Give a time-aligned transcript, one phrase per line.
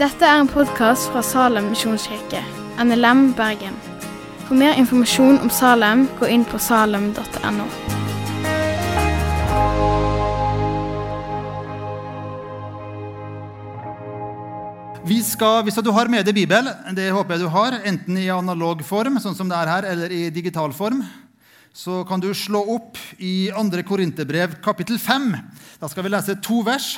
[0.00, 2.38] Dette er en podkast fra Salem misjonskirke,
[2.80, 3.74] NLM Bergen.
[4.46, 7.66] For mer informasjon om Salem, gå inn på salem.no.
[15.04, 18.30] Vi skal, Hvis du har med deg Bibel, det håper jeg du har, enten i
[18.32, 21.04] analog form, sånn som det er her, eller i digital form,
[21.76, 23.84] så kan du slå opp i 2.
[23.84, 25.34] Korinterbrev kapittel 5.
[25.76, 26.94] Da skal vi lese to vers.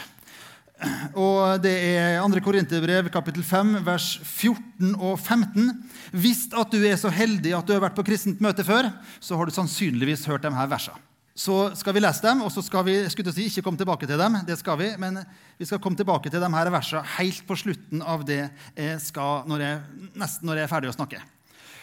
[1.15, 2.41] Og Det er 2.
[2.45, 5.71] Korinterbrev kapittel 5, vers 14 og 15.
[6.13, 9.39] Hvis at du er så heldig at du har vært på kristent møte før, så
[9.39, 10.99] har du sannsynligvis hørt her versene.
[11.33, 14.21] Så skal vi lese dem, og så skal vi skulle si, ikke komme tilbake til
[14.21, 14.37] dem.
[14.45, 15.25] det skal vi, Men
[15.59, 19.61] vi skal komme tilbake til her versene helt på slutten av det jeg skal, når
[19.61, 19.81] jeg,
[20.15, 21.23] nesten når jeg er ferdig å snakke.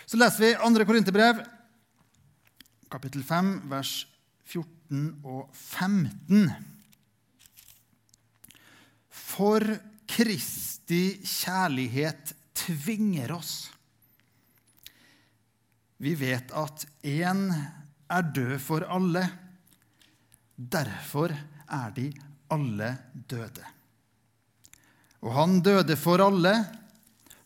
[0.06, 0.86] Så leser vi 2.
[0.86, 1.42] Korinterbrev
[2.90, 4.08] kapittel 5, vers
[4.50, 6.79] 14 og 15.
[9.40, 9.64] For
[10.10, 13.70] Kristi kjærlighet tvinger oss.
[16.04, 19.22] Vi vet at én er død for alle.
[20.60, 22.10] Derfor er de
[22.52, 22.90] alle
[23.32, 23.64] døde.
[25.24, 26.52] Og han døde for alle,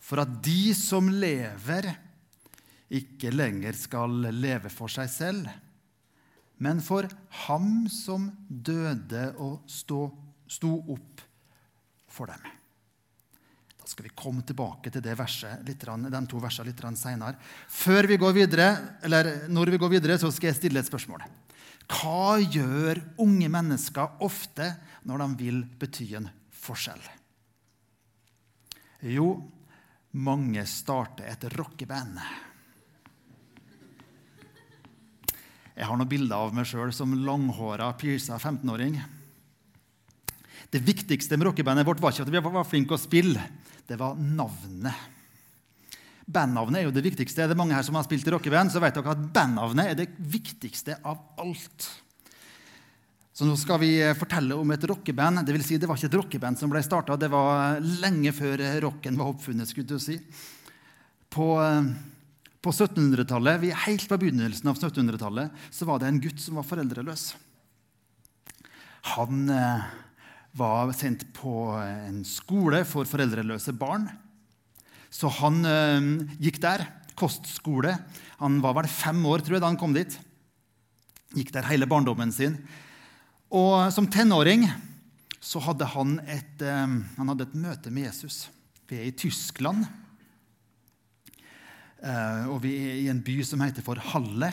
[0.02, 1.92] for at de som lever,
[2.90, 5.46] ikke lenger skal leve for seg selv,
[6.58, 7.06] men for
[7.46, 10.08] ham som døde og sto,
[10.90, 11.22] opp
[12.14, 12.44] for dem.
[13.84, 17.36] Da skal vi komme tilbake til verset, litt, de to versene litt senere.
[17.68, 18.68] Før vi går videre,
[19.04, 21.26] eller når vi går videre, så skal jeg stille et spørsmål.
[21.84, 24.70] Hva gjør unge mennesker ofte
[25.04, 26.30] når de vil bety en
[26.64, 27.02] forskjell?
[29.04, 29.28] Jo,
[30.16, 32.16] mange starter et rockeband.
[35.74, 38.96] Jeg har noen bilder av meg sjøl som langhåra, pierca 15-åring.
[40.74, 43.42] Det viktigste med rockebandet vårt var ikke at vi var flinke å spille,
[43.86, 45.12] det var navnet.
[46.26, 47.44] Bandnavnet er jo det viktigste.
[47.44, 50.00] Er Det mange her som har spilt i rockeband, så vet dere at bandnavnet er
[50.00, 51.86] det viktigste av alt.
[53.34, 55.44] Så nå skal vi fortelle om et rockeband.
[55.46, 58.62] Det, vil si, det var ikke et rockeband som ble starta, det var lenge før
[58.82, 59.70] rocken var oppfunnet.
[59.70, 60.18] skulle du si.
[61.30, 61.54] På,
[62.62, 67.34] på 1700-tallet, Helt på begynnelsen av 1700-tallet så var det en gutt som var foreldreløs.
[69.14, 69.92] Han eh,
[70.54, 74.06] var sendt på en skole for foreldreløse barn.
[75.10, 76.06] Så han øh,
[76.42, 76.86] gikk der.
[77.14, 77.94] Kostskole.
[78.40, 80.16] Han var vel fem år tror jeg, da han kom dit.
[81.34, 82.56] Gikk der hele barndommen sin.
[83.54, 84.66] Og som tenåring
[85.44, 88.48] så hadde han et, øh, han hadde et møte med Jesus.
[88.88, 89.86] Vi er i Tyskland.
[92.04, 94.50] Uh, og vi er i en by som heter for Halle.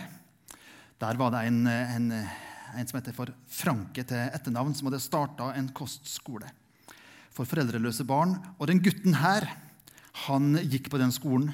[1.01, 2.05] Der var det en, en,
[2.75, 6.49] en som heter for Franke til etternavn, som hadde starta en kostskole
[7.31, 8.35] for foreldreløse barn.
[8.59, 9.47] Og den gutten her
[10.27, 11.53] han gikk på den skolen.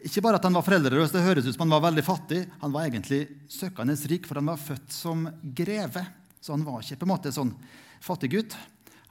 [0.00, 2.44] Ikke bare at han var foreldreløs, det høres ut som han var veldig fattig.
[2.62, 6.06] Han var egentlig søkende rik, for han var født som greve.
[6.40, 7.52] Så han var ikke på en måte sånn
[8.00, 8.56] fattig gutt.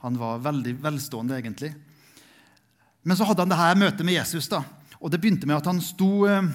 [0.02, 1.70] Han var veldig velstående, egentlig.
[3.06, 4.48] Men så hadde han det her møtet med Jesus.
[4.50, 4.64] da.
[4.98, 6.50] Og det begynte med at han sto, eh,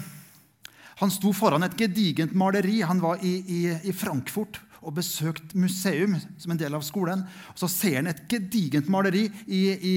[0.99, 2.81] han sto foran et gedigent maleri.
[2.81, 7.25] Han var i, i, i Frankfurt og besøkt museum som en del av skolen.
[7.51, 9.95] Og så ser han et gedigent maleri i, i,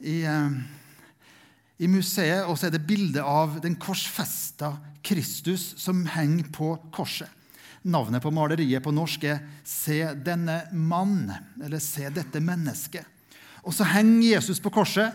[0.00, 0.58] i eh,
[1.76, 4.72] i museet, og så er det bilde av den korsfesta
[5.04, 7.28] Kristus som henger på korset.
[7.86, 11.30] Navnet på maleriet på norsk er 'Se denne mann',
[11.62, 13.04] eller 'Se dette mennesket'.
[13.62, 15.12] Og så henger Jesus på korset,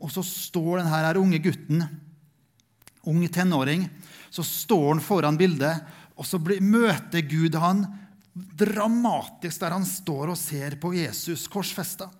[0.00, 1.84] og så står denne unge gutten,
[3.04, 3.90] ung tenåring,
[4.30, 5.80] så står han foran bildet,
[6.20, 7.86] og så møter Gud han
[8.34, 12.10] dramatisk der han står og ser på Jesus korsfesta.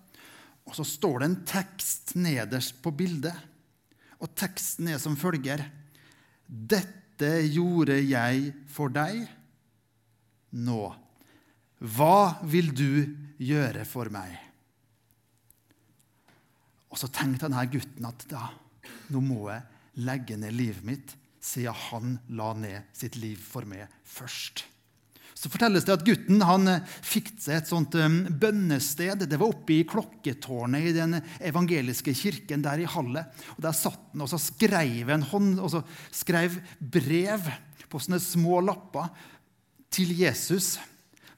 [0.65, 3.35] Og så står det en tekst nederst på bildet.
[4.21, 5.63] Og teksten er som følger.:
[6.45, 9.23] Dette gjorde jeg for deg.
[10.51, 10.81] Nå,
[11.79, 13.05] hva vil du
[13.41, 14.33] gjøre for meg?
[16.91, 18.49] Og så tenkte denne gutten at da,
[19.13, 23.89] nå må jeg legge ned livet mitt, siden han la ned sitt liv for meg
[24.05, 24.65] først
[25.41, 29.23] så fortelles det at gutten han eh, fikk seg et sånt um, bønnested.
[29.25, 33.23] Det var oppe i klokketårnet i den evangeliske kirken der i Halle.
[33.55, 35.81] Og Der satt han og så skrev en hånd, og så
[36.13, 37.49] skrev brev
[37.89, 39.09] på sånne små lapper
[39.91, 40.75] til Jesus.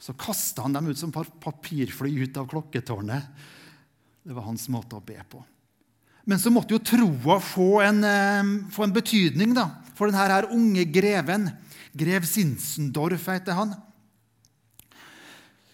[0.04, 3.32] Så kasta han dem ut som papirfly ut av klokketårnet.
[4.24, 5.40] Det var hans måte å be på.
[6.30, 8.04] Men så måtte jo troa få en,
[8.72, 9.68] få en betydning da,
[9.98, 11.50] for denne unge greven.
[11.94, 13.74] Grev Sinsendorf heter han.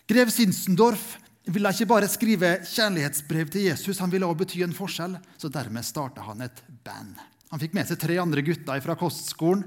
[0.09, 1.19] Grev Sinsendorf
[1.49, 5.17] ville ikke bare skrive kjærlighetsbrev til Jesus, han ville også bety en forskjell.
[5.37, 7.13] Så dermed starta han et band.
[7.49, 9.63] Han fikk med seg tre andre gutter fra kostskolen.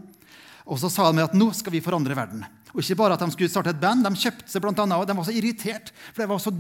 [0.70, 2.44] Og så sa de at nå skal vi forandre verden.
[2.72, 5.08] Og ikke bare at De skulle starte et band, de kjøpte seg blant annet, og
[5.08, 6.54] de var så irritert, for var så,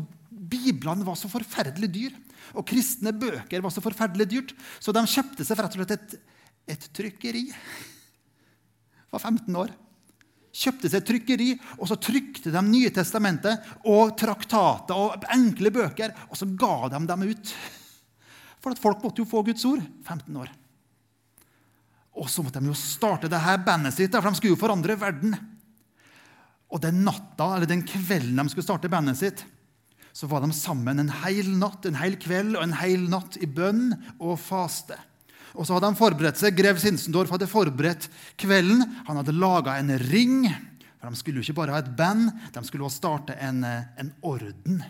[0.52, 2.16] Biblene var så forferdelig dyr.
[2.52, 4.52] Og kristne bøker var så forferdelig dyrt,
[4.82, 6.16] så de kjøpte seg rett og slett et,
[6.74, 7.46] et trykkeri.
[9.12, 9.72] Var 15 år.
[10.52, 16.12] Kjøpte seg et trykkeri, og så trykte de Nye testamentet og traktater og enkle bøker,
[16.28, 17.54] og så ga de dem ut.
[18.62, 19.80] For at folk måtte jo få Guds ord.
[20.04, 20.52] 15 år.
[22.20, 24.98] Og så måtte de jo starte det her bandet sitt, for de skulle jo forandre
[25.00, 25.32] verden.
[26.72, 29.42] Og den natta, eller den kvelden de skulle starte bandet sitt,
[30.12, 33.48] så var de sammen en hel natt, en hel kveld og en hel natt i
[33.48, 34.98] bønn og faste.
[35.52, 36.56] Og så hadde han forberedt seg.
[36.56, 38.08] Grev Sinsendorf hadde forberedt
[38.40, 38.84] kvelden.
[39.08, 40.46] Han hadde laga en ring.
[41.00, 44.12] For De skulle jo ikke bare ha et band, de skulle også starte en, en
[44.22, 44.82] orden.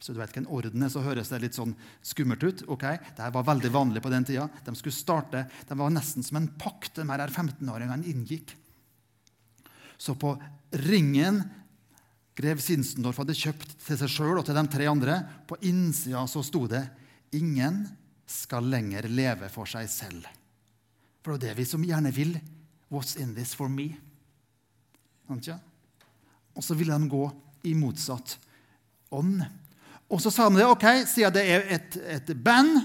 [0.00, 2.64] Hvis du vet hva en orden er, så høres det litt sånn skummelt ut.
[2.72, 2.86] ok?
[3.12, 4.48] Dette var veldig vanlig på den tida.
[4.64, 8.54] De skulle starte, de var nesten som en pakt de her 15-åringene inngikk.
[10.00, 10.32] Så på
[10.88, 11.42] ringen
[12.40, 15.20] grev Sinsendorf hadde kjøpt til seg sjøl og til de tre andre.
[15.46, 16.88] På innsida så sto det
[17.32, 17.86] 'Ingen
[18.26, 20.26] skal lenger leve for seg selv'.
[21.22, 22.40] For det er det vi som gjerne vil.
[22.90, 23.96] 'What's in this for me?'
[25.30, 27.32] Og så ville de gå
[27.64, 28.36] i motsatt
[29.12, 29.44] ånd.
[30.10, 32.80] Og så sa de det, ok, siden det er et, et band,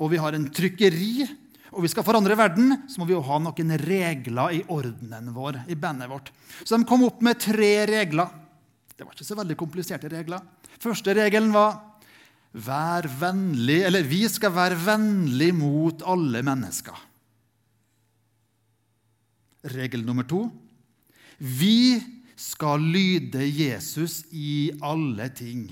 [0.00, 1.28] og vi har en trykkeri,
[1.70, 5.60] og vi skal forandre verden, så må vi jo ha noen regler i ordenen vår,
[5.68, 6.32] i bandet vårt.
[6.64, 8.32] Så de kom opp med tre regler.
[9.00, 10.42] Det var ikke så veldig kompliserte regler.
[10.76, 11.78] Første regelen var
[12.52, 16.98] vær vennlig, eller vi skal være vennlig mot alle mennesker.
[19.72, 20.42] Regel nummer to
[21.40, 21.96] vi
[22.36, 25.64] skal lyde Jesus i alle ting.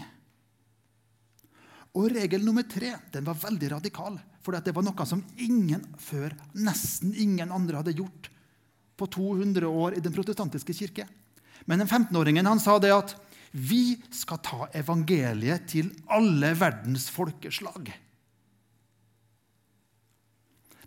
[2.01, 4.17] Og regel nummer tre den var veldig radikal.
[4.41, 8.33] For det var noe som ingen før, nesten ingen andre hadde gjort
[8.97, 11.05] på 200 år i den protestantiske kirke.
[11.67, 13.17] Men den 15-åringen han sa det at
[13.51, 17.91] vi skal ta evangeliet til alle verdens folkeslag.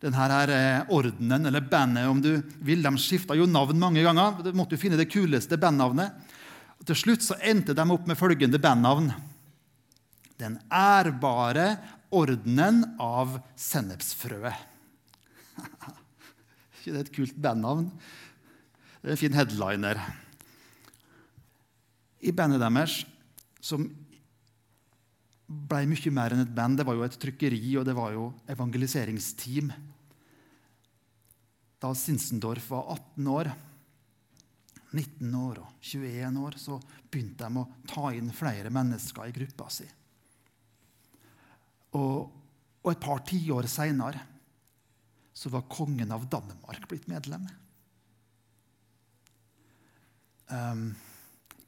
[0.02, 2.32] Denne her eh, ordenen, eller bandet, om du
[2.66, 4.40] vil, de skifta jo navn mange ganger.
[4.42, 6.16] Du måtte jo finne det kuleste bandnavnet.
[6.88, 9.12] Til slutt så endte de opp med følgende bandnavn.
[10.42, 11.76] Den ærbare
[12.18, 14.58] ordenen av sennepsfrøet.
[16.82, 17.92] ikke det et kult bandnavn?
[19.02, 20.02] Det er en fin headliner
[22.22, 23.02] i bandet deres,
[23.62, 23.88] som
[25.52, 26.80] ble mye mer enn et band.
[26.80, 29.72] Det var jo et trykkeri, og det var jo evangeliseringsteam.
[31.82, 33.52] Da Sinsendorf var 18 år,
[34.92, 36.78] 19 år og 21 år, så
[37.12, 39.88] begynte de å ta inn flere mennesker i gruppa si.
[41.98, 42.28] Og,
[42.84, 44.28] og et par tiår seinere
[45.34, 47.48] så var kongen av Danmark blitt medlem.
[50.52, 50.92] Um,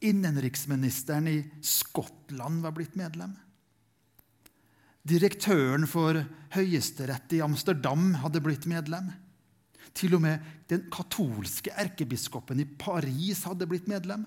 [0.03, 3.35] Innenriksministeren i Skottland var blitt medlem.
[5.03, 6.19] Direktøren for
[6.55, 9.09] Høyesterett i Amsterdam hadde blitt medlem.
[9.95, 14.23] Til og med den katolske erkebiskopen i Paris hadde blitt medlem.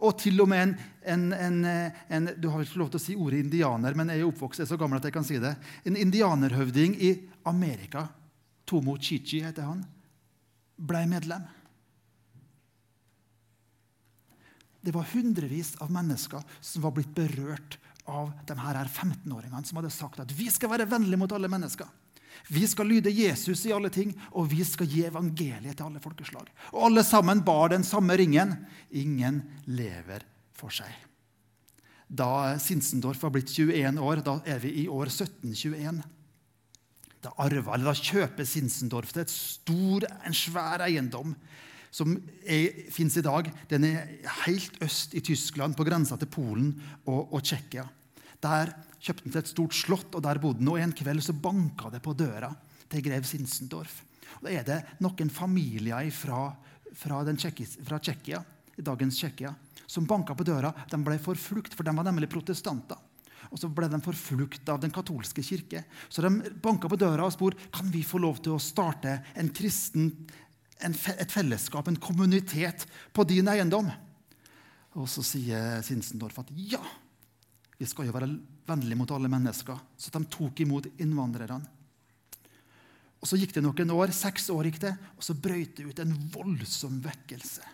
[0.00, 0.74] Og til og med en,
[1.04, 1.60] en, en,
[2.08, 4.68] en Du har ikke lov til å si ordet indianer, men jeg er oppvokst jeg
[4.68, 5.54] er så gammel at jeg kan si det.
[5.84, 7.12] En indianerhøvding i
[7.50, 8.06] Amerika,
[8.66, 9.82] Tomo Chichi heter han,
[10.80, 11.44] ble medlem.
[14.80, 17.76] Det var hundrevis av mennesker som var blitt berørt
[18.08, 21.88] av de her 15-åringene som hadde sagt at vi skal være vennlige mot alle mennesker.
[22.48, 26.48] Vi skal lyde Jesus i alle ting, og vi skal gi evangeliet til alle folkeslag.
[26.72, 28.54] Og alle sammen bar den samme ringen.
[28.96, 30.24] Ingen lever
[30.56, 30.90] for seg.
[32.10, 36.00] Da Sinsendorf var blitt 21 år, da er vi i år 1721.
[37.20, 41.36] Da, arver, da kjøper Sinsendorf til et stor, en svær eiendom
[41.90, 42.14] som
[42.94, 44.12] fins i dag, den er
[44.44, 46.70] helt øst i Tyskland, på grensa til Polen
[47.04, 47.84] og, og Tsjekkia.
[48.40, 50.70] Der kjøpte han til et stort slott, og der bodde han.
[50.72, 52.52] Og En kveld så banka det på døra
[52.90, 54.02] til grev Sinsendorf.
[54.38, 56.54] Og Da er det noen familier fra,
[56.94, 58.44] fra, Tsjekkia,
[58.78, 59.54] dagens Tsjekkia,
[59.86, 60.72] som banka på døra.
[60.88, 62.98] De ble forflukt, for de var nemlig protestanter.
[63.50, 65.82] Og så ble de forflukt av den katolske kirke.
[66.08, 69.50] Så de banka på døra og spurte kan vi få lov til å starte en
[69.50, 70.49] kristen en,
[70.84, 73.90] et fellesskap, en kommunitet, på din eiendom.
[74.98, 76.82] Og så sier Sinsendorf at ja,
[77.78, 78.30] vi skal jo være
[78.68, 79.78] vennlige mot alle mennesker.
[79.96, 81.60] Så de tok imot innvandrerne.
[83.20, 85.98] Og Så gikk det noen år, seks år, gikk det, og så brøt det ut
[86.00, 87.66] en voldsom vekkelse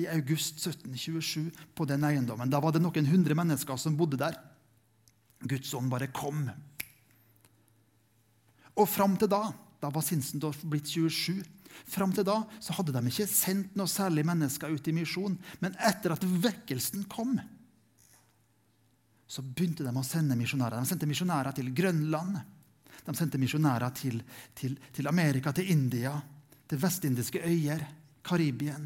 [0.00, 2.48] i august 1727 på den eiendommen.
[2.48, 4.38] Da var det noen hundre mennesker som bodde der.
[5.44, 6.46] Guds ånd bare kom.
[8.72, 9.50] Og fram til da
[9.82, 11.42] da var Sinsendorf blitt 27.
[11.88, 15.36] Fram til da så hadde de ikke sendt noe særlig mennesker ut i misjon.
[15.60, 17.36] Men etter at vekkelsen kom,
[19.26, 20.82] så begynte de å sende misjonærer.
[20.82, 22.40] De sendte misjonærer til Grønland.
[23.02, 24.18] De sendte misjonærer til,
[24.54, 26.12] til, til Amerika, til India,
[26.68, 27.86] til vestindiske øyer,
[28.22, 28.84] Karibien.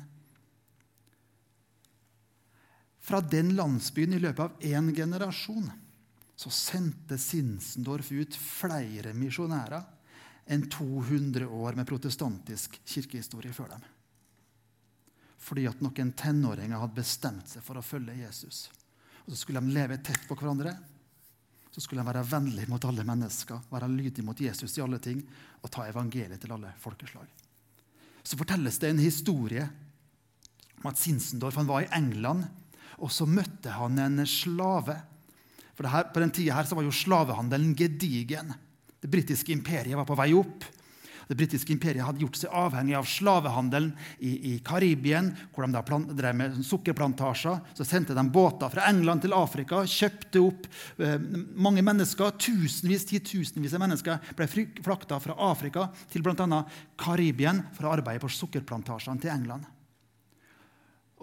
[3.06, 5.68] Fra den landsbyen i løpet av én generasjon
[6.36, 9.95] så sendte Sinsendorf ut flere misjonærer
[10.46, 13.86] enn 200 år med protestantisk kirkehistorie før dem.
[15.46, 18.66] Fordi at noen tenåringer hadde bestemt seg for å følge Jesus.
[19.26, 20.76] Og Så skulle de leve tett på hverandre.
[21.70, 25.20] Så skulle de være vennlige mot alle mennesker, være lydige mot Jesus i alle ting
[25.60, 27.26] og ta evangeliet til alle folkeslag.
[28.22, 29.66] Så fortelles det en historie
[30.80, 32.46] om at Sinsendorf var i England,
[32.96, 34.96] og så møtte han en slave.
[35.76, 38.54] For her, På den tida var jo slavehandelen gedigen.
[39.06, 40.64] Det britiske imperiet var på vei opp.
[41.28, 45.82] Det britiske imperiet hadde gjort seg avhengig av slavehandelen i, i Karibien, hvor de da
[45.86, 47.60] plant, drev med sukkerplantasjer.
[47.78, 50.66] Så sendte de båter fra England til Afrika, kjøpte opp
[50.98, 51.22] eh,
[51.54, 52.34] mange mennesker.
[52.34, 54.50] Tusenvis, titusenvis av mennesker ble
[54.82, 56.60] flakta fra Afrika til bl.a.
[56.98, 59.70] Karibien for å arbeide på sukkerplantasjene til England.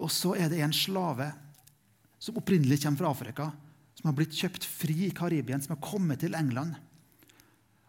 [0.00, 1.34] Og så er det en slave
[2.16, 3.52] som opprinnelig kommer fra Afrika,
[4.00, 6.80] som har blitt kjøpt fri i Karibien, som har kommet til England.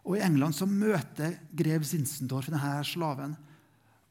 [0.06, 3.34] Og I England så møter grev Sinsendorf denne slaven.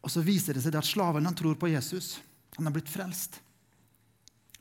[0.04, 2.20] Og Så viser det seg at slaven han tror på Jesus.
[2.58, 3.40] Han har blitt frelst.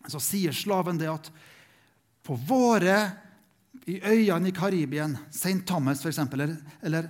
[0.08, 1.30] Så sier slaven det at
[2.24, 2.96] på våre
[3.90, 5.60] i øyene i Karibien, St.
[5.66, 6.54] Thomas f.eks., eller,
[6.86, 7.08] eller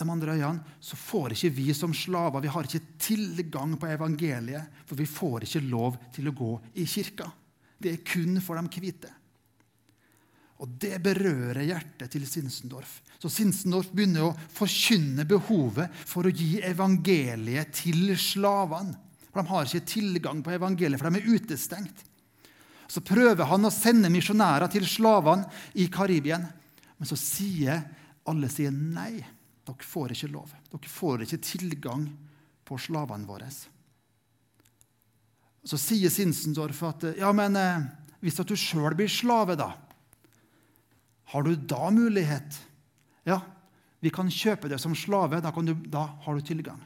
[0.00, 4.80] de andre øyene, så får ikke vi som slaver vi har ikke tilgang på evangeliet,
[4.86, 7.28] for vi får ikke lov til å gå i kirka.
[7.78, 9.12] Det er kun for de hvite.
[10.62, 13.00] Og Det berører hjertet til Sinsendorf.
[13.18, 18.94] Så Sinsendorf begynner å forkynne behovet for å gi evangeliet til slavene.
[19.32, 22.04] For De har ikke tilgang på evangeliet, for de er utestengt.
[22.86, 25.48] Så prøver han å sende misjonærer til slavene
[25.82, 26.44] i Karibien.
[27.00, 27.82] Men så sier
[28.30, 29.18] alle sier nei.
[29.64, 30.52] Dere får ikke lov.
[30.70, 32.06] Dere får ikke tilgang
[32.64, 33.48] på slavene våre.
[35.64, 37.86] Så sier Sinsendorf at ja, men eh,
[38.22, 39.72] hvis at du sjøl blir slave, da,
[41.34, 42.60] har du da mulighet?
[43.26, 43.40] Ja,
[43.98, 45.40] vi kan kjøpe det som slave.
[45.42, 46.78] Da, du, da har du tilgang.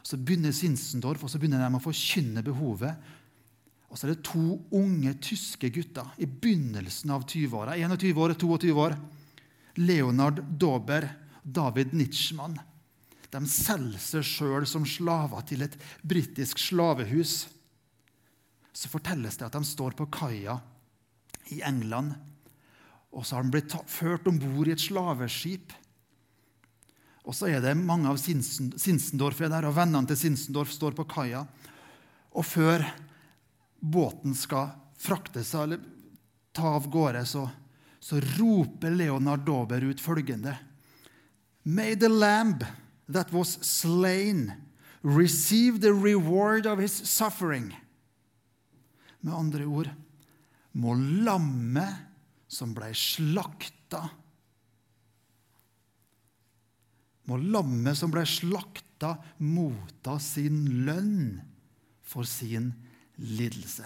[0.00, 2.96] Så begynner Sinsendorf og så begynner de å forkynne behovet.
[3.92, 7.76] Og så er det to unge tyske gutter i begynnelsen av 20-åra.
[7.76, 8.96] 21 år, 22 år.
[9.82, 11.04] Leonard Dober,
[11.44, 12.56] David Nitschmann.
[13.28, 17.42] De selger seg sjøl som slaver til et britisk slavehus.
[18.72, 20.56] Så fortelles det at de står på kaia
[21.52, 22.16] i England
[23.12, 25.72] og så har han blitt ført om bord i et slaveskip.
[27.28, 31.42] Og så er det mange av Sinsendorf der, og vennene til Sinsendorf står på kaia.
[32.36, 32.84] Og før
[33.80, 35.82] båten skal frakte seg eller
[36.56, 37.44] ta av gårde, så,
[38.00, 40.56] så roper Leonard Dober ut følgende
[41.68, 42.64] May the lamb
[43.08, 44.54] that was slain
[45.02, 47.76] receive the reward of his suffering.
[49.20, 49.90] Med andre ord
[50.72, 52.07] må lammet
[52.48, 54.02] som ble slakta.
[57.28, 59.14] Må lammet som ble slakta,
[59.44, 61.38] motta sin lønn
[62.08, 62.72] for sin
[63.20, 63.84] lidelse.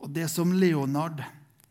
[0.00, 1.20] Og det som Leonard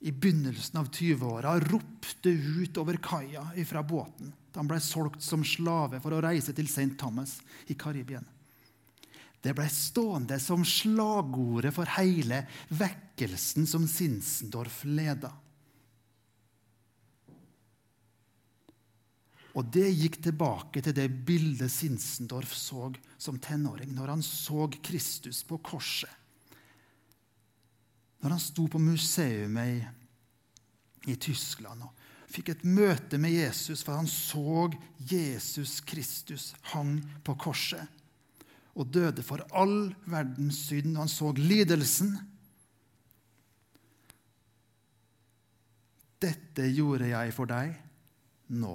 [0.05, 5.41] i begynnelsen av 20-åra ropte ut over kaia fra båten da han ble solgt som
[5.43, 6.93] slave for å reise til St.
[6.99, 7.39] Thomas
[7.71, 8.27] i Karibien
[9.45, 13.04] det ble stående som slagordet for hele vekkelsen
[13.67, 15.31] som Sinsendorf leda.
[19.55, 25.43] Og det gikk tilbake til det bildet Sinsendorf så som tenåring, når han så Kristus
[25.48, 26.12] på korset.
[28.19, 29.79] Når han sto på museet i,
[31.12, 32.05] i Tyskland og
[32.36, 34.67] fikk et møte med Jesus, for han så
[35.00, 37.86] Jesus Kristus hang på korset
[38.75, 40.98] og døde for all verdens synd.
[41.00, 42.17] Han så lidelsen.
[46.22, 47.75] 'Dette gjorde jeg for deg.
[48.55, 48.74] Nå,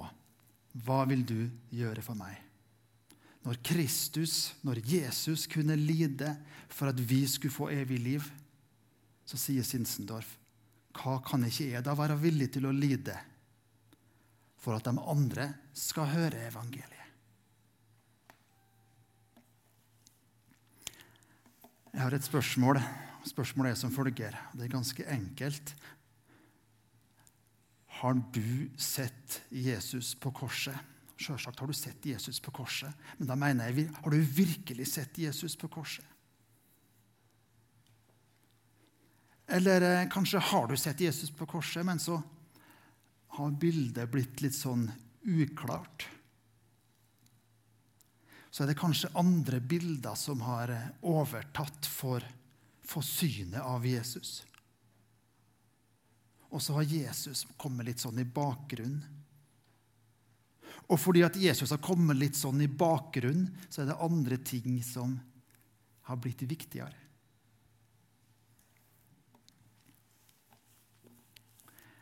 [0.85, 1.40] hva vil du
[1.75, 2.47] gjøre for meg?'
[3.40, 6.35] Når Kristus, når Jesus, kunne lide
[6.68, 8.26] for at vi skulle få evig liv,
[9.25, 10.37] så sier Sinsendorf,
[10.92, 13.16] 'Hva kan ikke jeg da være villig til å lide
[14.61, 17.00] for at de andre skal høre evangeliet?'
[21.90, 22.78] Jeg har et spørsmål.
[23.26, 24.37] Spørsmålet er som følger.
[24.54, 25.75] Det er ganske enkelt,
[28.00, 30.76] har du sett Jesus på korset?
[31.21, 35.19] Sjølsagt har du sett Jesus på korset, men da mener jeg, har du virkelig sett
[35.21, 36.07] Jesus på korset?
[39.52, 42.23] Eller eh, kanskje har du sett Jesus på korset, men så
[43.37, 44.88] har bildet blitt litt sånn
[45.21, 46.09] uklart.
[48.49, 52.25] Så er det kanskje andre bilder som har eh, overtatt for,
[52.80, 54.38] for synet av Jesus.
[56.50, 59.02] Og så har Jesus kommet litt sånn i bakgrunnen.
[60.90, 64.80] Og fordi at Jesus har kommet litt sånn i bakgrunnen, så er det andre ting
[64.83, 65.14] som
[66.09, 66.97] har blitt viktigere.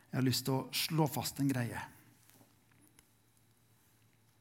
[0.08, 1.82] Jeg har lyst til å slå fast en greie.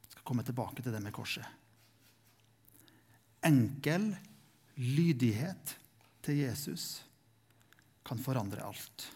[0.05, 1.43] Jeg skal komme tilbake til det med korset.
[3.43, 4.13] Enkel
[4.79, 5.75] lydighet
[6.23, 7.03] til Jesus
[8.07, 9.09] kan forandre alt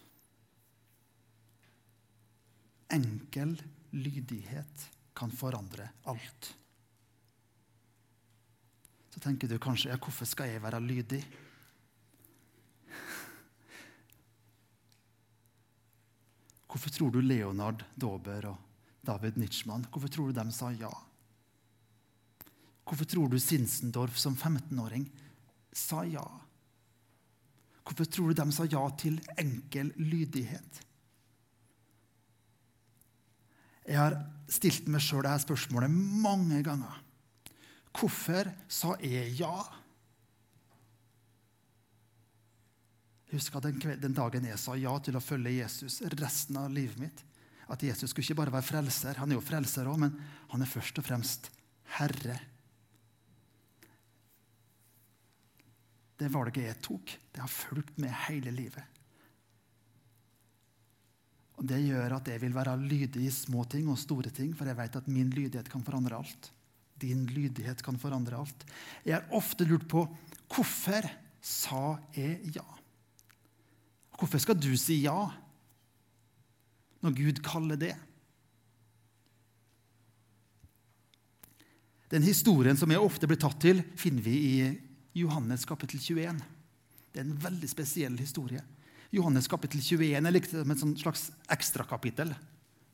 [2.93, 3.55] enkel
[3.91, 6.55] lydighet kan forandre alt.
[9.12, 11.21] Så tenker du kanskje ja, hvorfor skal jeg være lydig?
[16.71, 18.57] Hvorfor tror du Leonard Dauber og
[19.03, 20.91] David Nitschmann hvorfor tror du de sa ja?
[22.86, 25.10] Hvorfor tror du Sinsendorf som 15-åring
[25.74, 26.24] sa ja?
[27.83, 30.90] Hvorfor tror du de sa ja til enkel lydighet?
[33.91, 34.15] Jeg har
[34.51, 37.00] stilt meg sjøl dette spørsmålet mange ganger.
[37.91, 39.55] Hvorfor sa jeg ja?
[43.27, 47.00] Jeg husker den, den, dagen jeg sa ja til å følge Jesus resten av livet
[47.00, 47.25] mitt.
[47.71, 50.15] At Jesus skulle ikke bare være frelser, han er jo frelser òg, men
[50.51, 51.51] han er først og fremst
[51.95, 52.36] Herre.
[56.19, 58.90] Det valget jeg tok, det har fulgt med hele livet.
[61.61, 64.65] Og Det gjør at jeg vil være lydig i små ting og store ting, for
[64.65, 66.50] jeg vet at min lydighet kan forandre alt.
[66.97, 68.65] Din lydighet kan forandre alt.
[69.05, 70.07] Jeg har ofte lurt på
[70.50, 71.05] hvorfor
[71.41, 72.65] sa jeg ja?
[74.17, 75.29] Hvorfor skal du si ja
[77.01, 77.93] når Gud kaller det?
[82.11, 84.55] Den historien som jeg ofte blir tatt til, finner vi i
[85.21, 86.41] Johannes kapittel 21.
[87.13, 88.65] Det er en veldig spesiell historie.
[89.11, 92.31] Johannes kapittel 21 er liksom et slags ekstrakapittel.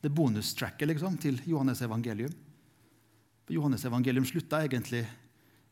[0.01, 2.34] Det bonustracket liksom, til Johannes evangelium.
[3.53, 5.03] Johannes evangelium slutta egentlig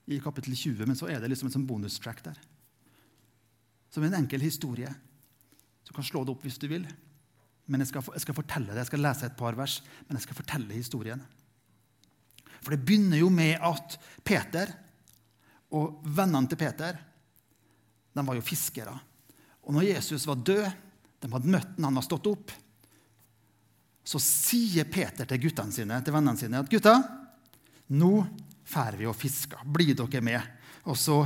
[0.05, 2.37] i kapittel 20, men så er det liksom et bonustrack der.
[3.89, 4.91] Som en enkel historie.
[5.85, 6.85] Du kan slå det opp hvis du vil.
[7.65, 8.83] Men jeg skal, jeg skal, fortelle det.
[8.83, 11.21] Jeg skal lese et par vers, men jeg skal fortelle historien.
[12.61, 14.69] For det begynner jo med at Peter
[15.73, 17.01] og vennene til Peter
[18.15, 18.93] de var jo fiskere.
[19.65, 20.65] Og når Jesus var død,
[21.21, 22.53] de hadde møtt ham, han var stått opp,
[24.05, 26.99] så sier Peter til guttene sine, til vennene sine at gutta,
[27.97, 28.11] nå
[28.69, 29.63] drar vi og fisker.
[29.65, 30.51] Blir dere med?
[30.85, 31.23] Og så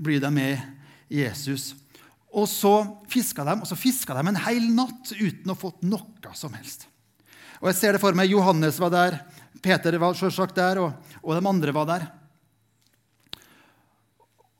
[0.00, 0.60] blir de med
[1.12, 1.74] Jesus.
[2.32, 2.72] Og så
[3.12, 6.86] fiska de, og så fiska de en hel natt uten å fått noe som helst.
[7.60, 8.32] Og jeg ser det for meg.
[8.32, 9.18] Johannes var der,
[9.62, 12.08] Peter var selvsagt der, og, og de andre var der.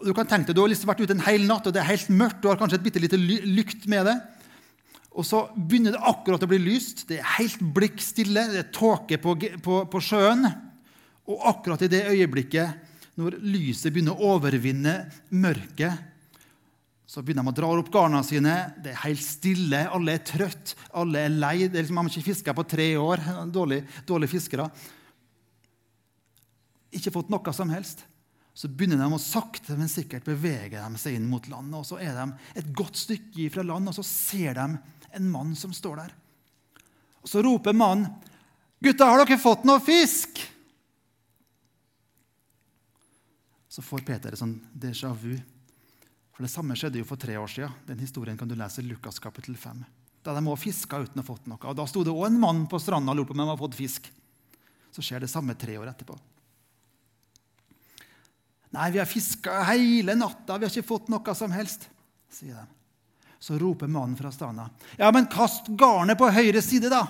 [0.02, 1.78] Og du kan tenke deg, du har liksom vært ute en hel natt, og det
[1.78, 2.40] er helt mørkt.
[2.42, 4.16] Du har kanskje et bitte lite lykt med det.
[5.14, 7.04] Og så begynner det akkurat å bli lyst.
[7.06, 8.48] Det er helt blikk stille.
[8.50, 10.48] Det er tåke på, på, på, sjøen.
[11.30, 14.96] Og akkurat i det øyeblikket, når lyset begynner å overvinne
[15.30, 16.08] mørket,
[17.06, 18.58] så begynner de å dra opp garnene sine.
[18.82, 19.84] Det er helt stille.
[19.86, 20.74] Alle er trøtt.
[20.98, 21.56] Alle er lei.
[21.68, 23.22] Det er liksom, de har ikke fiska på tre år.
[23.58, 24.66] Dårlige, dårlig fiskere.
[26.90, 28.02] Ikke fått noe som helst.
[28.54, 31.78] Så begynner de å sakte, men sikkert bevege de seg inn mot landet.
[31.78, 32.26] og Så er de
[32.60, 34.66] et godt stykke fra land, og så ser de
[35.16, 36.12] en mann som står der.
[37.22, 38.10] Og Så roper mannen,
[38.82, 40.48] 'Gutta, har dere fått noe fisk?'
[43.68, 45.38] Så får Peter et sånn déjà vu.
[46.34, 47.72] For Det samme skjedde jo for tre år siden.
[47.86, 49.84] Den historien kan du lese i Lukas kapittel 5.
[50.22, 51.58] Da de òg fiska uten å ha fått noe.
[51.64, 53.62] Og Da sto det òg en mann på stranda og lurte på om de hadde
[53.62, 54.10] fått fisk.
[54.92, 56.18] Så skjer det samme tre år etterpå.
[58.72, 61.84] Nei, vi har fiska hele natta, vi har ikke fått noe som helst,
[62.32, 62.64] sier de.
[63.42, 64.68] Så roper mannen fra stranda.
[64.96, 67.02] Ja, men kast garnet på høyre side, da!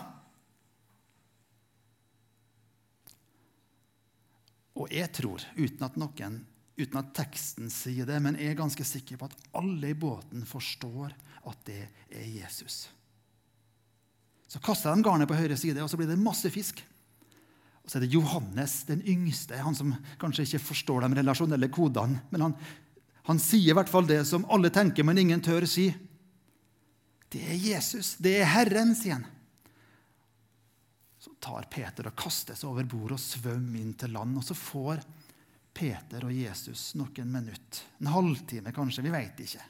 [4.80, 6.40] Og jeg tror, uten at noen,
[6.80, 10.46] uten at teksten sier det, men jeg er ganske sikker på at alle i båten
[10.48, 11.12] forstår
[11.46, 12.86] at det er Jesus.
[14.50, 16.82] Så kaster de garnet på høyre side, og så blir det masse fisk.
[17.82, 22.22] Og så er det Johannes, den yngste, han som kanskje ikke forstår de relasjonelle kodene.
[22.30, 22.56] Men han,
[23.22, 25.92] Han sier i hvert fall det som alle tenker, men ingen tør si.
[27.30, 28.16] Det er Jesus.
[28.18, 29.28] Det er Herren, sier han.
[31.22, 34.34] Så tar Peter og kaster seg over bord og svømmer inn til land.
[34.40, 35.04] Og så får
[35.72, 37.86] Peter og Jesus noen minutter.
[38.02, 39.06] En halvtime, kanskje.
[39.06, 39.66] Vi vet ikke.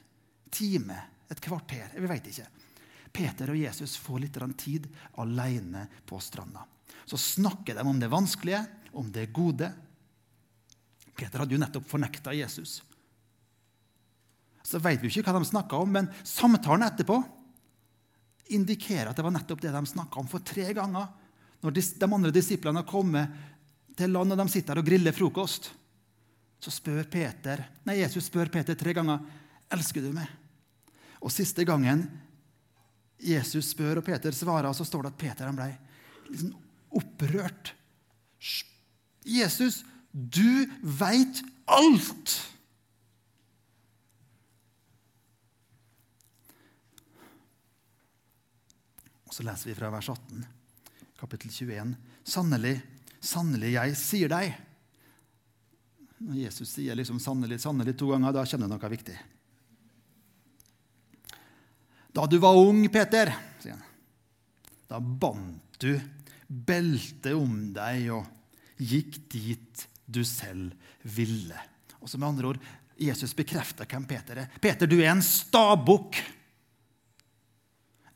[0.49, 0.97] Time.
[1.29, 1.93] Et kvarter.
[1.93, 2.49] Vi vet ikke.
[3.13, 4.89] Peter og Jesus får litt tid
[5.21, 6.65] alene på stranda.
[7.05, 8.63] Så snakker de om det vanskelige,
[8.93, 9.69] om det gode.
[11.15, 12.81] Peter hadde jo nettopp fornekta Jesus.
[14.63, 17.19] Så vet vi ikke hva de snakka om, men samtalen etterpå
[18.55, 20.29] indikerer at det var nettopp det de snakka om.
[20.31, 21.09] For tre ganger,
[21.63, 23.41] når de, andre disiplene har kommet
[23.97, 25.69] til land og de sitter og griller frokost,
[26.63, 29.19] så spør Peter, nei, Jesus spør Peter tre ganger
[29.73, 30.29] elsker du meg.
[31.23, 32.05] Og siste gangen
[33.23, 35.69] Jesus spør, og Peter svarer, så står det at Peter ble
[36.31, 36.53] liksom
[36.95, 37.73] opprørt.
[39.25, 42.39] Jesus, du veit alt!
[49.33, 50.43] Og Så leser vi fra vers 18,
[51.17, 51.95] kapittel 21.
[52.21, 52.75] Sannelig,
[53.17, 54.51] sannelig, jeg sier deg.
[56.23, 59.15] Når Jesus sier liksom 'sannelig, sannelig' to ganger, da kjenner du noe viktig.
[62.13, 63.81] Da du var ung, Peter, sier han,
[64.87, 65.97] da bandt du
[66.53, 68.29] beltet om deg og
[68.77, 71.57] gikk dit du selv ville.
[72.03, 72.63] Og så med andre ord,
[72.99, 74.55] Jesus bekrefta hvem Peter er.
[74.61, 76.19] Peter, du er en stabukk.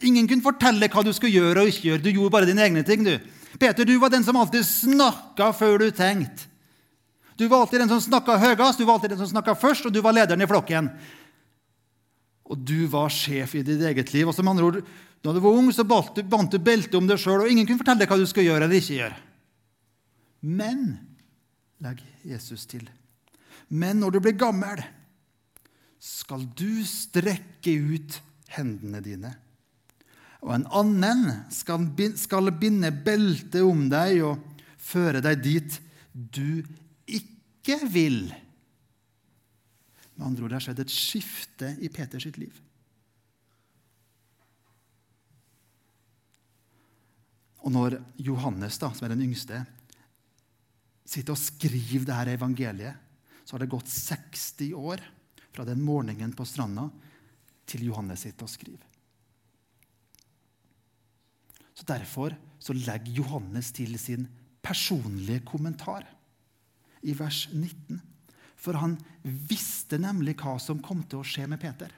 [0.06, 2.04] Ingen kunne fortelle hva du skulle gjøre og ikke gjøre.
[2.04, 3.04] Du gjorde bare dine egne ting.
[3.04, 3.16] du.
[3.58, 6.46] Peter, du var den som alltid snakka før du tenkte.
[7.38, 9.94] Du var alltid den som snakka høyest, du var alltid den som snakka først, og
[9.94, 10.88] du var lederen i flokken.
[12.50, 14.26] Og du var sjef i ditt eget liv.
[14.26, 14.80] Og som andre ord,
[15.28, 18.06] Da du var ung, så bandt du, beltet om deg sjøl, og ingen kunne fortelle
[18.06, 19.18] deg hva du skulle gjøre eller ikke gjøre.
[20.48, 20.86] Men,
[21.84, 22.86] legg Jesus til,
[23.68, 24.80] men når du blir gammel,
[26.00, 28.22] skal du strekke ut
[28.56, 29.34] hendene dine
[30.46, 35.80] og en annen skal binde beltet om deg og føre deg dit
[36.14, 36.62] du
[37.04, 38.28] ikke vil.
[40.16, 42.54] Med andre ord, det har skjedd et skifte i Peters liv.
[47.68, 49.60] Og når Johannes, da, som er den yngste,
[51.08, 53.04] sitter og skriver dette evangeliet,
[53.44, 55.04] så har det gått 60 år
[55.52, 56.86] fra den morgenen på stranda
[57.68, 58.84] til Johannes sitter og skriver.
[61.76, 64.26] Så Derfor så legger Johannes til sin
[64.64, 66.08] personlige kommentar
[67.04, 68.00] i vers 19.
[68.58, 71.92] For han visste nemlig hva som kom til å skje med Peter.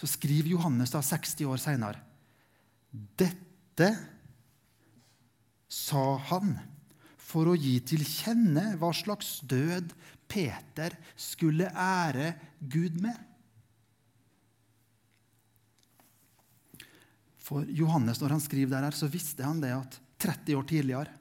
[0.00, 2.00] Så skriver Johannes da 60 år seinere
[3.18, 3.43] Dette
[5.68, 6.54] sa han
[7.18, 9.90] for å gi til kjenne hva slags død
[10.30, 13.16] Peter skulle ære Gud med.
[17.44, 21.20] For Johannes, når han skriver der, her, så visste han det at 30 år tidligere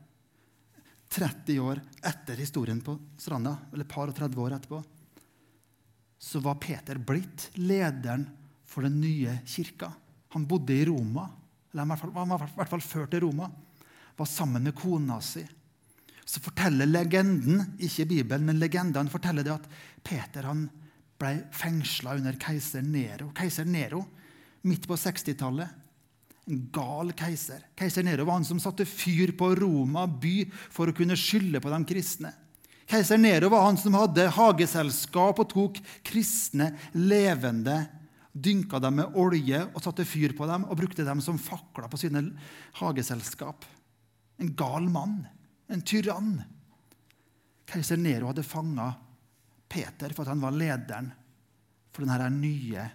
[1.13, 4.79] 30 år etter historien på stranda, eller par og 30 år etterpå,
[6.17, 8.25] så var Peter blitt lederen
[8.65, 9.91] for den nye kirka.
[10.33, 11.27] Han bodde i Roma,
[11.73, 13.49] eller han var i hvert fall ført til Roma.
[14.17, 15.41] Var sammen med kona si.
[16.25, 19.65] Så forteller legenden, ikke Bibelen, men legenden forteller det at
[20.05, 20.67] Peter han
[21.19, 23.31] ble fengsla under keiser Nero.
[23.35, 24.03] Keiser Nero,
[24.69, 25.81] midt på 60-tallet,
[26.47, 27.63] en gal keiser.
[27.79, 31.71] Keiser Nero var han som satte fyr på Roma by for å kunne skylde på
[31.71, 32.33] de kristne.
[32.89, 37.85] Keiser Nero var han som hadde hageselskap og tok kristne levende,
[38.33, 41.99] dynka dem med olje og satte fyr på dem og brukte dem som fakler på
[42.01, 42.25] sine
[42.79, 43.65] hageselskap.
[44.41, 45.21] En gal mann.
[45.69, 46.39] En tyrann.
[47.69, 48.89] Keiser Nero hadde fanga
[49.69, 51.11] Peter for at han var lederen
[51.93, 52.87] for denne nye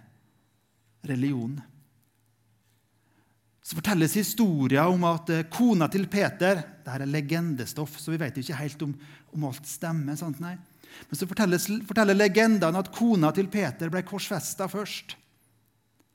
[1.07, 1.61] religionen.
[3.63, 8.39] Så fortelles historien om at eh, kona til Peter Dette er legendestoff, så vi vet
[8.41, 8.95] ikke helt om,
[9.35, 10.17] om alt stemmer.
[10.17, 10.39] Sant?
[10.41, 10.55] Nei.
[11.05, 15.13] Men så forteller legendene at kona til Peter ble korsfesta først.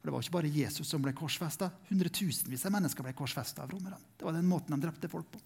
[0.04, 1.70] For Det var ikke bare Jesus som ble korsfesta.
[1.88, 3.96] Hundretusenvis av mennesker ble korsfesta av romerne.
[4.18, 5.40] Det var den måten de drepte folk på.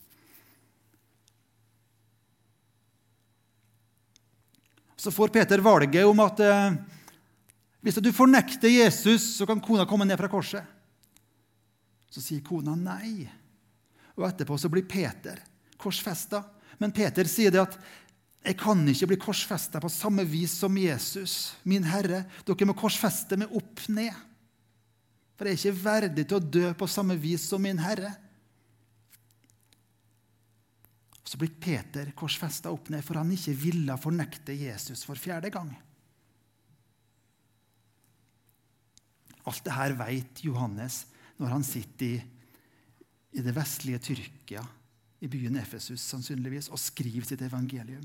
[4.99, 6.75] Så får Peter valget om at eh,
[7.87, 10.67] hvis du fornekter Jesus, så kan kona komme ned fra korset.
[12.11, 13.29] Så sier kona nei.
[14.19, 15.39] Og etterpå så blir Peter
[15.79, 16.43] korsfesta.
[16.83, 17.79] Men Peter sier det at
[18.43, 22.25] jeg kan ikke bli korsfesta på samme vis som Jesus, min Herre.
[22.43, 24.25] Dere må korsfeste meg opp ned.
[25.39, 28.11] For jeg er ikke verdig til å dø på samme vis som min Herre.
[31.23, 35.71] Så blir Peter korsfesta opp ned, for han ikke ville fornekte Jesus for fjerde gang.
[39.47, 41.05] Alt det her veit Johannes
[41.39, 42.19] når han sitter i,
[43.39, 44.67] i det vestlige Tyrkia,
[45.23, 48.05] i byen Efesus sannsynligvis, og skriver sitt evangelium.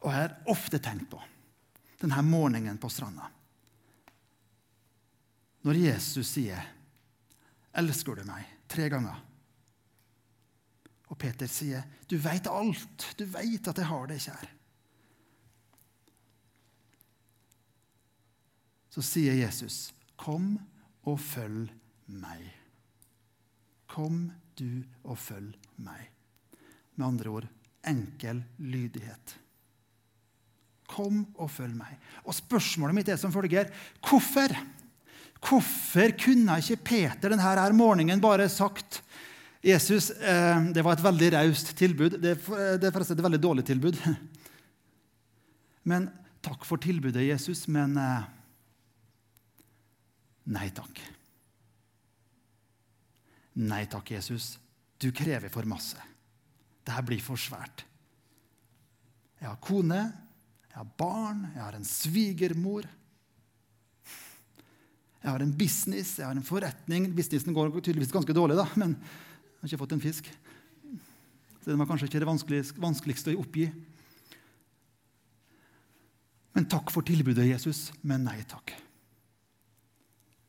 [0.00, 1.20] Og jeg har ofte tenkt på
[2.06, 3.30] denne morgenen på stranda.
[5.66, 6.62] Når Jesus sier
[7.74, 9.22] 'Elsker du meg?' tre ganger.
[11.08, 13.14] Og Peter sier, 'Du veit alt.
[13.18, 14.52] Du veit at jeg har det, kjær.'
[18.90, 20.58] Så sier Jesus, 'Kom
[21.02, 21.70] og følg
[22.08, 22.54] meg'.
[23.86, 26.10] Kom du og følg meg.
[26.94, 27.48] Med andre ord
[27.84, 29.38] enkel lydighet.
[30.90, 31.96] Kom og følg meg.
[32.24, 33.70] Og Spørsmålet mitt er som følger
[34.06, 34.54] hvorfor?
[35.46, 39.02] Hvorfor kunne ikke Peter denne her morgenen bare sagt
[39.66, 42.20] Jesus, eh, det var et veldig raust tilbud.
[42.22, 42.36] Det,
[42.78, 43.98] det er forresten et veldig dårlig tilbud.
[45.90, 46.06] Men
[46.44, 48.26] takk for tilbudet, Jesus, men eh,
[50.54, 51.00] nei takk.
[53.66, 54.56] Nei takk, Jesus.
[55.02, 55.98] Du krever for masse.
[56.86, 57.84] Dette blir for svært.
[59.40, 60.00] Jeg har kone,
[60.76, 62.84] jeg har barn, jeg har en svigermor.
[65.22, 67.06] Jeg har en business, jeg har en forretning.
[67.16, 70.28] Businessen går tydeligvis ganske dårlig, da, men jeg har ikke fått en fisk.
[71.62, 72.28] Så det var kanskje ikke det
[72.84, 73.70] vanskeligste, å oppgi.
[76.52, 78.76] Men takk for tilbudet, Jesus, men nei takk.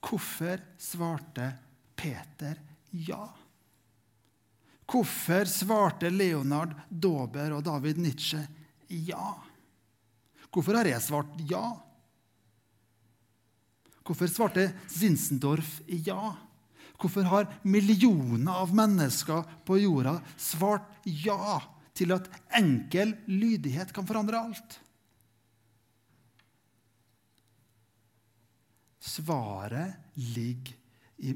[0.04, 1.54] Hvorfor svarte
[1.96, 2.60] Peter
[2.92, 3.24] ja?
[4.92, 8.44] Hvorfor svarte Leonard Dauber og David Nietzsche
[9.08, 9.38] ja?
[10.54, 11.66] Hvorfor har jeg svart ja?
[14.08, 16.36] Hvorfor svarte Zinzendorf ja?
[16.98, 21.60] Hvorfor har millioner av mennesker på jorda svart ja
[21.98, 24.80] til at enkel lydighet kan forandre alt?
[29.08, 30.74] Svaret ligger
[31.28, 31.36] i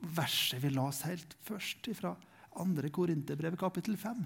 [0.00, 2.14] verset vi la oss helt først, fra
[2.56, 2.90] 2.
[2.92, 4.22] Korinterbrev kapittel 5.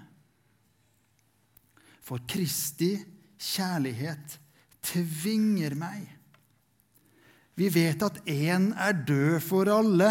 [2.05, 2.93] For Kristi
[3.41, 4.37] kjærlighet
[4.85, 6.05] tvinger meg.
[7.55, 10.09] Vi vet at én er død for alle.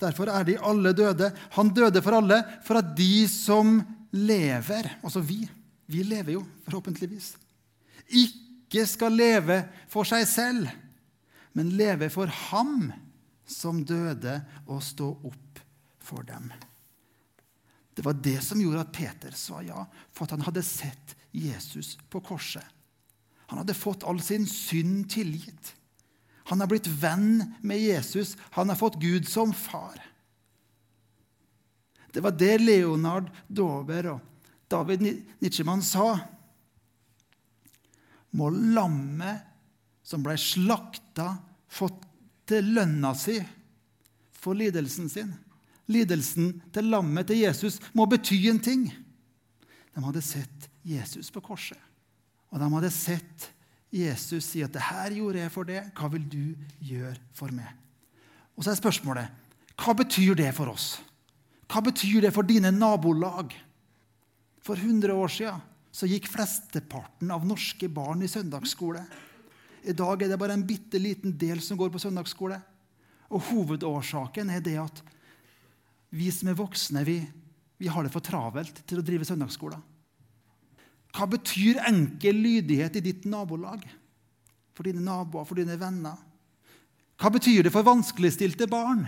[0.00, 1.30] Derfor er de alle døde.
[1.56, 3.80] Han døde for alle, for at de som
[4.12, 5.40] lever Altså vi.
[5.88, 7.34] Vi lever jo, forhåpentligvis.
[8.08, 10.68] Ikke skal leve for seg selv,
[11.52, 12.90] men leve for ham
[13.48, 15.60] som døde og stå opp
[16.00, 16.48] for dem.
[17.92, 21.98] Det var det som gjorde at Peter sa ja, for at han hadde sett Jesus
[22.10, 22.64] på korset.
[23.52, 25.74] Han hadde fått all sin synd tilgitt.
[26.48, 28.36] Han er blitt venn med Jesus.
[28.56, 30.00] Han har fått Gud som far.
[32.12, 35.04] Det var det Leonard Dover og David
[35.40, 36.16] Nitschemann sa.
[38.32, 39.48] Må lammet
[40.04, 41.36] som ble slakta,
[41.68, 42.02] fått
[42.48, 43.38] til lønna si
[44.36, 45.30] for lidelsen sin.
[45.92, 48.88] Lidelsen til lammet til Jesus må bety en ting.
[49.92, 51.78] De hadde sett Jesus på korset.
[52.52, 53.50] Og de hadde sett
[53.92, 55.92] Jesus si at 'det her gjorde jeg for det.
[55.94, 57.76] Hva vil du gjøre for meg?'
[58.56, 59.28] Og så er spørsmålet
[59.82, 61.00] hva betyr det for oss?
[61.66, 63.54] Hva betyr det for dine nabolag?
[64.62, 69.02] For 100 år siden så gikk flesteparten av norske barn i søndagsskole.
[69.84, 72.60] I dag er det bare en bitte liten del som går på søndagsskole.
[73.32, 75.02] Og hovedårsaken er det at
[76.12, 77.18] vi som er voksne, vi,
[77.80, 79.80] vi har det for travelt til å drive søndagsskoler.
[81.12, 83.84] Hva betyr enkel lydighet i ditt nabolag?
[84.72, 86.16] For dine naboer, for dine venner?
[87.20, 89.04] Hva betyr det for vanskeligstilte barn?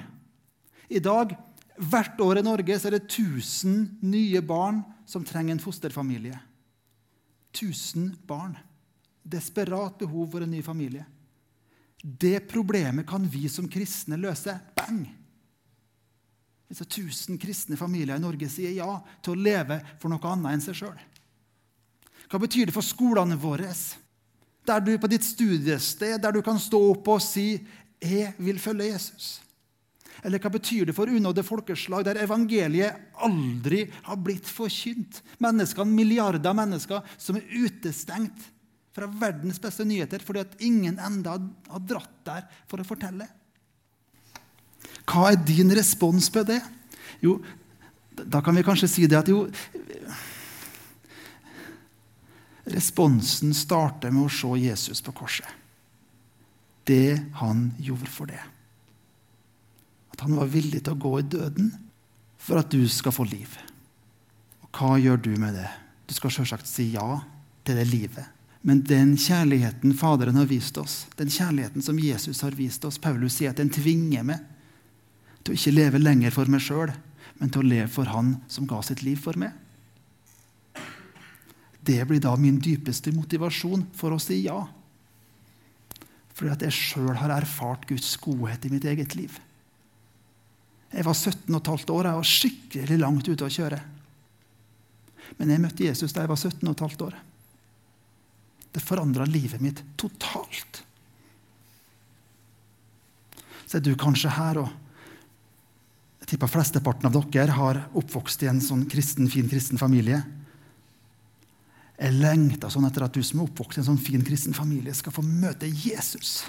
[0.92, 1.32] I dag,
[1.80, 6.36] hvert år i Norge, så er det 1000 nye barn som trenger en fosterfamilie.
[7.54, 8.54] 1000 barn.
[9.24, 11.06] Desperat behov for en ny familie.
[12.04, 14.52] Det problemet kan vi som kristne løse.
[14.76, 15.06] Bang!
[16.68, 20.64] Hvis 1000 kristne familier i Norge sier ja til å leve for noe annet enn
[20.64, 21.00] seg sjøl.
[22.34, 23.68] Hva betyr det for skolene våre?
[24.66, 27.62] Der du på ditt studiested der du kan stå opp og si
[28.02, 29.38] 'Jeg vil følge Jesus'.
[30.24, 35.22] Eller hva betyr det for unådde folkeslag der evangeliet aldri har blitt forkynt?
[35.38, 38.50] Menneskene, Milliarder av mennesker som er utestengt
[38.92, 41.38] fra verdens beste nyheter fordi at ingen enda
[41.70, 43.28] har dratt der for å fortelle.
[45.06, 46.62] Hva er din respons på det?
[47.22, 47.38] Jo,
[48.14, 49.46] da kan vi kanskje si det at jo,
[52.64, 55.48] Responsen starter med å se Jesus på korset.
[56.84, 58.40] Det han gjorde for det.
[60.12, 61.72] At han var villig til å gå i døden
[62.40, 63.56] for at du skal få liv.
[64.64, 65.68] Og hva gjør du med det?
[66.08, 67.20] Du skal selvsagt si ja
[67.64, 68.24] til det livet.
[68.64, 73.36] Men den kjærligheten Faderen har vist oss, den kjærligheten som Jesus har vist oss Paulus
[73.36, 74.40] sier at den tvinger meg
[75.44, 76.94] til å ikke leve lenger for meg sjøl,
[77.40, 79.52] men til å leve for Han som ga sitt liv for meg.
[81.84, 84.58] Det blir da min dypeste motivasjon for å si ja.
[86.34, 89.36] Fordi at jeg sjøl har erfart Guds godhet i mitt eget liv.
[90.94, 93.80] Jeg var 17 15 år jeg var skikkelig langt ute å kjøre.
[95.38, 97.18] Men jeg møtte Jesus da jeg var 17 15 år.
[98.74, 100.82] Det forandra livet mitt totalt.
[103.66, 104.72] Så er du kanskje her og
[106.24, 110.22] jeg tipper flesteparten av dere har oppvokst i en sånn kristen, fin kristen familie.
[112.04, 114.92] Jeg lengter sånn etter at du som er oppvokst i en sånn fin kristen familie,
[114.92, 116.42] skal få møte Jesus.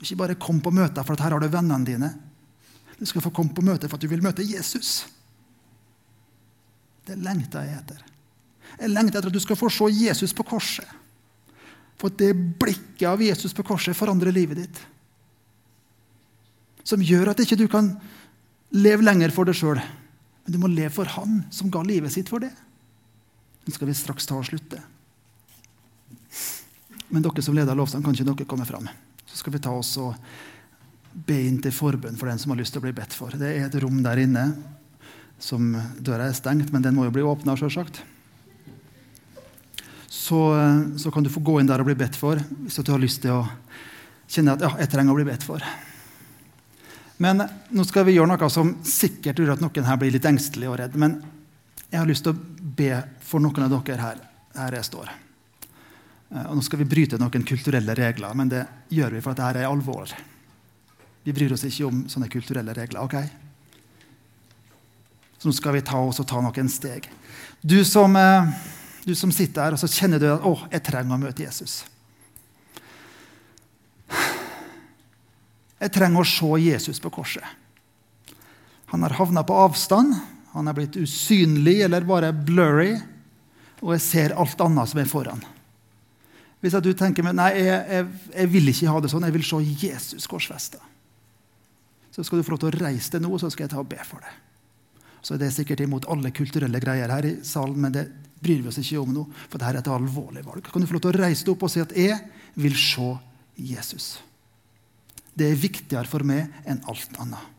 [0.00, 2.10] Ikke bare kom på møter for at her har du vennene dine.
[2.96, 5.04] Du skal få komme på møte for at du vil møte Jesus.
[7.04, 8.00] Det lengter jeg etter.
[8.80, 10.88] Jeg lengter etter at du skal få se Jesus på korset.
[12.00, 14.80] For at det blikket av Jesus på korset forandrer livet ditt.
[16.86, 17.92] Som gjør at ikke du kan
[18.72, 22.32] leve lenger for deg sjøl, men du må leve for Han som ga livet sitt
[22.32, 22.52] for det.
[23.66, 24.80] Nå skal vi straks ta og slutte.
[27.10, 28.88] Men dere som leder lovsang, kan ikke dere komme fram?
[29.26, 30.14] Så skal vi ta oss og
[31.26, 33.34] be inn til forbønn for den som har lyst til å bli bedt for.
[33.34, 34.50] Det er et rom der inne
[35.42, 38.02] som døra er stengt, men den må jo bli åpna, sjølsagt
[40.26, 40.56] så,
[40.96, 43.22] så, kan du få gå inn der og bli bedt for hvis du har lyst
[43.22, 43.44] til å
[44.26, 45.62] kjenne at ja, jeg trenger å bli bedt for.
[47.22, 50.70] Men nå skal vi gjøre noe som sikkert gjør at noen her blir litt engstelig
[50.72, 50.96] og redd.
[50.98, 51.20] Men
[51.92, 52.90] jeg har lyst til å be
[53.24, 54.20] for noen av dere her,
[54.56, 55.10] her jeg står.
[56.30, 59.42] Eh, og nå skal vi bryte noen kulturelle regler, men det gjør vi for at
[59.42, 60.14] dette er alvor.
[61.26, 63.02] Vi bryr oss ikke om sånne kulturelle regler.
[63.02, 63.16] ok?
[65.36, 67.10] Så nå skal vi ta oss og ta noen steg.
[67.60, 68.16] Du som...
[68.16, 68.72] Eh,
[69.06, 71.84] du som sitter her og så kjenner du at å, jeg trenger å møte Jesus.
[75.78, 77.46] Jeg trenger å se Jesus på korset.
[78.90, 80.16] Han har havna på avstand,
[80.56, 82.94] han er blitt usynlig eller bare blurry,
[83.82, 85.44] og jeg ser alt annet som er foran.
[86.64, 89.44] Hvis du tenker meg, nei, jeg, jeg, jeg, vil ikke ha det sånn, jeg vil
[89.46, 90.80] se Jesus korsfesta,
[92.10, 93.82] så skal du få lov til å reise deg nå, og så skal jeg ta
[93.82, 94.38] og be for deg.
[95.20, 98.06] Så er det sikkert imot alle kulturelle greier her i salen, men det
[98.40, 100.64] bryr vi oss ikke om nå, for dette er et alvorlig valg.
[100.72, 102.16] Kan du få lov til å reise deg opp og si at 'jeg
[102.56, 103.10] vil se
[103.60, 104.16] Jesus'?
[105.36, 107.55] Det er viktigere for meg enn alt annet.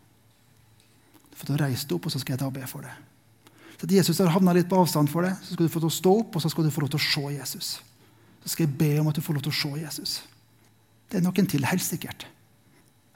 [1.46, 2.94] Du å reise deg opp, og så skal jeg ta og be for det.
[3.78, 5.92] Så at Jesus har havna litt på avstand for det, så skal du få til
[5.92, 7.70] å stå opp og så skal du få lov til å se Jesus.
[8.42, 10.16] Så skal jeg be om at du får lov til å se Jesus.
[11.08, 12.26] Det er noen til, helt sikkert.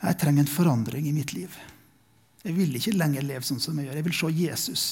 [0.02, 1.56] Jeg trenger en forandring i mitt liv.
[2.46, 3.98] Jeg vil ikke lenger leve sånn som jeg gjør.
[4.00, 4.86] Jeg vil se Jesus.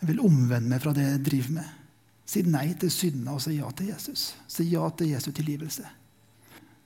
[0.00, 1.76] Jeg vil omvende meg fra det jeg driver med.
[2.30, 4.26] Si nei til syndene og si ja til Jesus.
[4.48, 5.88] Si ja til Jesu tilgivelse.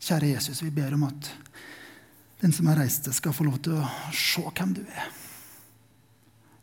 [0.05, 1.31] Kjære Jesus, vi ber om at
[2.43, 5.11] den som har reist seg, skal få lov til å se hvem du er.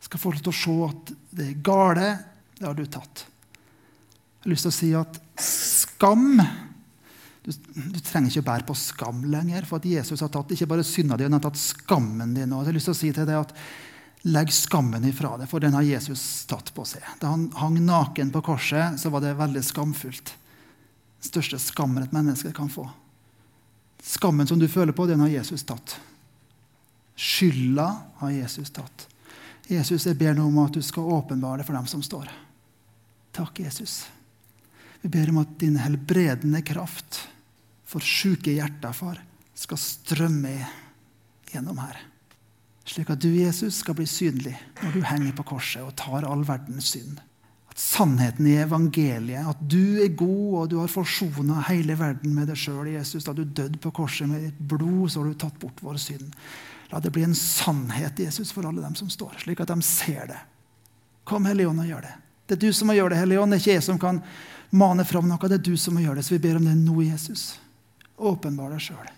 [0.01, 2.09] Skal få lov til å se at det er gale,
[2.57, 3.25] det har du tatt.
[4.41, 6.27] Jeg har lyst til å si at skam
[7.41, 10.85] du, du, trenger ikke bære på skam lenger, for at Jesus har tatt ikke bare
[10.85, 12.51] synda di, han har tatt skammen din.
[12.53, 13.55] Og jeg har lyst til å si til deg at
[14.29, 17.01] Legg skammen ifra deg, for den har Jesus tatt på seg.
[17.17, 20.35] Da han hang naken på korset, så var det veldig skamfullt.
[21.21, 22.85] Den største skammen et menneske kan få.
[24.01, 25.95] Skammen som du føler på, den har Jesus tatt.
[27.15, 27.87] Skylda
[28.17, 29.07] har Jesus tatt.
[29.69, 32.31] Jesus, jeg ber nå om at du skal åpenbare det for dem som står.
[33.31, 34.01] Takk, Jesus.
[35.01, 37.21] Vi ber om at din helbredende kraft
[37.87, 39.21] for sjuke hjerter, far,
[39.53, 40.55] skal strømme
[41.51, 41.99] gjennom her.
[42.87, 46.43] Slik at du, Jesus, skal bli synlig når du henger på korset og tar all
[46.47, 47.19] verdens synd.
[47.71, 52.49] At sannheten i evangeliet, at du er god og du har forsona hele verden med
[52.51, 53.23] deg sjøl, Jesus.
[53.23, 56.35] Da du døde på korset med ditt blod, så har du tatt bort vår synd.
[56.91, 60.27] La det bli en sannhet, Jesus, for alle dem som står, slik at de ser
[60.33, 60.41] det.
[61.23, 62.13] Kom, Hellige Ånd, og gjør det.
[62.49, 63.53] Det er du som må gjøre det, Hellige Ånd.
[63.53, 64.19] Det er ikke jeg som kan
[64.75, 65.47] mane fram noe.
[65.47, 66.27] Det er du som må gjøre det.
[66.27, 67.53] Så vi ber om det nå, Jesus.
[68.19, 69.11] Åpenbar deg sjøl.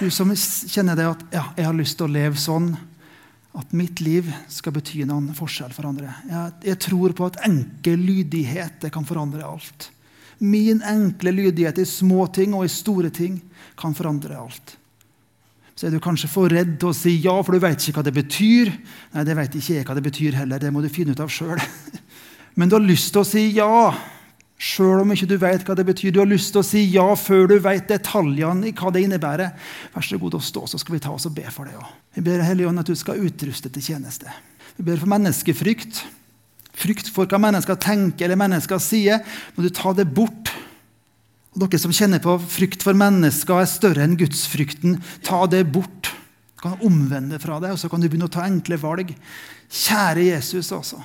[0.00, 2.72] Du som kjenner det at ja, jeg har lyst til å leve sånn
[3.58, 6.12] at mitt liv skal bety noen forskjell for andre.
[6.28, 9.88] Jeg, jeg tror på at enkel lydighet kan forandre alt.
[10.40, 13.40] Min enkle lydighet i små ting og i store ting
[13.80, 14.76] kan forandre alt.
[15.74, 18.06] Så er du kanskje for redd til å si ja, for du vet ikke hva
[18.06, 18.70] det betyr.
[19.14, 20.60] Nei, det vet ikke jeg hva det betyr heller.
[20.60, 21.60] Det må du finne ut av sjøl.
[22.60, 23.88] Men du har lyst til å si ja.
[24.60, 26.12] Sjøl om ikke du vet hva det betyr.
[26.12, 29.54] Du har lyst til å si ja før du vet detaljene i hva det innebærer.
[29.94, 31.88] Vær så god å stå, så skal vi ta oss og be for det òg.
[32.18, 34.28] Vi ber Hellige Ånd at du skal utruste til tjeneste.
[34.76, 36.04] Vi ber for menneskefrykt,
[36.80, 39.24] Frykt for hva mennesker tenker eller mennesker sier,
[39.56, 40.52] må du ta det bort.
[41.50, 46.12] Og Dere som kjenner på frykt for mennesker er større enn gudsfrykten, ta det bort.
[46.54, 49.10] Du kan omvende fra det, og så kan du begynne å ta enkle valg.
[49.70, 51.00] Kjære Jesus, altså.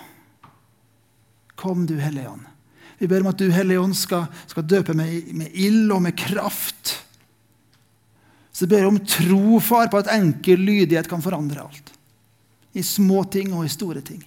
[1.58, 2.55] Kom, du Hellige Ånd.
[2.98, 6.16] Vi ber om at du, Hellige Ånd, skal, skal døpe med, med ild og med
[6.18, 6.96] kraft.
[8.56, 11.92] Så ber jeg om tro, far, på at enkel lydighet kan forandre alt.
[12.76, 14.22] I små ting og i store ting.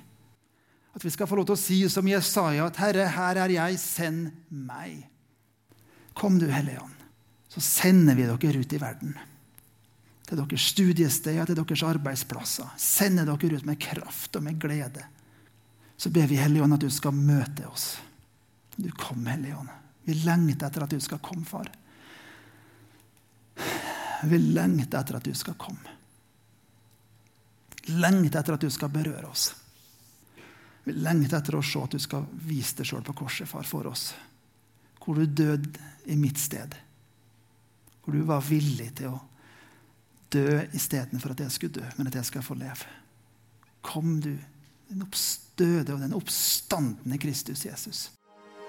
[0.96, 3.78] At vi skal få lov til å si som Jesaja, at 'Herre, her er jeg,
[3.78, 5.06] send meg'.
[6.14, 6.96] Kom du, Hellige Ånd,
[7.48, 9.14] så sender vi dere ut i verden.
[10.26, 12.68] Til deres studiesteder, til deres arbeidsplasser.
[12.76, 15.06] Sender dere ut med kraft og med glede.
[15.96, 17.96] Så ber vi Hellige Ånd at du skal møte oss.
[18.78, 19.68] Du kom, Hellige Ånd.
[20.06, 21.66] Vi lengter etter at du skal komme, far.
[24.22, 25.96] Vi lengter etter at du skal komme.
[27.90, 29.48] Lengter etter at du skal berøre oss.
[30.86, 33.88] Vi lengter etter å se at du skal vise deg sjøl på korset, far, for
[33.90, 34.12] oss.
[35.02, 35.74] Hvor du døde
[36.06, 36.76] i mitt sted.
[38.04, 39.18] Hvor du var villig til å
[40.30, 42.94] dø istedenfor at jeg skulle dø, men at jeg skal få leve.
[43.82, 44.36] Kom, du,
[44.86, 48.04] den oppstøde og den oppstandende Kristus Jesus.